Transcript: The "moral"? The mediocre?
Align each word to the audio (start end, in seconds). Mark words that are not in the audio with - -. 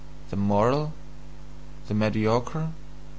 The 0.31 0.35
"moral"? 0.35 0.93
The 1.87 1.93
mediocre? 1.93 2.71